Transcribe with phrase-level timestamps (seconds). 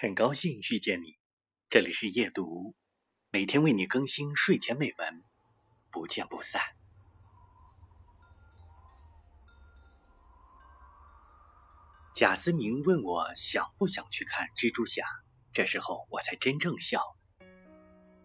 [0.00, 1.18] 很高兴遇见你，
[1.68, 2.76] 这里是夜读，
[3.32, 5.24] 每天为你更新睡前美文，
[5.90, 6.62] 不见不散。
[12.14, 15.02] 贾思明问我想不想去看蜘蛛侠，
[15.52, 17.02] 这时候我才真正笑。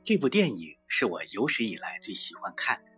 [0.03, 2.91] 这部电影是我有史以来最喜欢看的。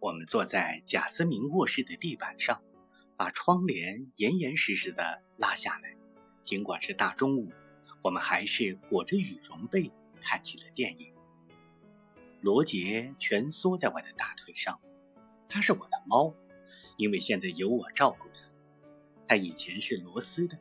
[0.00, 2.62] 我们坐在贾思明卧室的地板上，
[3.18, 5.94] 把窗帘严严实实的拉下来，
[6.42, 7.52] 尽管是大中午。
[8.04, 11.10] 我们还是裹着羽绒被看起了电影。
[12.42, 14.78] 罗杰蜷缩在我的大腿上，
[15.48, 16.34] 他是我的猫，
[16.98, 18.40] 因为现在由我照顾他。
[19.26, 20.60] 他以前是罗斯的，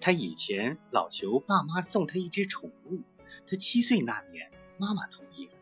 [0.00, 3.02] 他以前老求爸妈送他一只宠物。
[3.46, 5.52] 他七岁那年，妈妈同意了，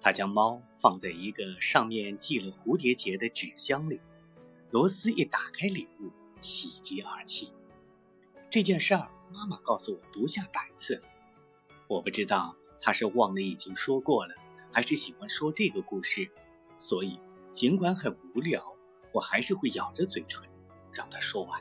[0.00, 4.00] 他将猫放在一个上面系了蝴蝶结的纸箱里。
[4.70, 7.52] 罗斯一打开礼物，喜极而泣。
[8.48, 9.10] 这件事儿。
[9.34, 11.02] 妈妈告诉我不下百次，
[11.88, 14.34] 我不知道她是忘了已经说过了，
[14.72, 16.30] 还是喜欢说这个故事，
[16.78, 17.18] 所以
[17.52, 18.62] 尽管很无聊，
[19.10, 20.48] 我还是会咬着嘴唇
[20.92, 21.60] 让他说完。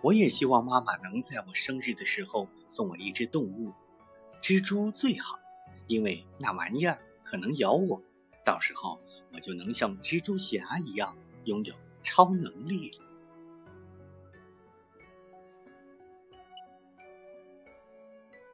[0.00, 3.70] 我也希望妈妈能在我生日的时候送我一只动物，
[4.40, 5.38] 蜘蛛最好，
[5.88, 8.02] 因为那玩意儿可能咬我，
[8.42, 8.98] 到时候
[9.34, 13.03] 我就能像蜘蛛侠一样拥有超能力了。